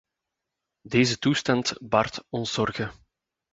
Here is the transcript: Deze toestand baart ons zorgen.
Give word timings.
Deze 0.81 1.17
toestand 1.17 1.75
baart 1.89 2.23
ons 2.29 2.53
zorgen. 2.53 2.91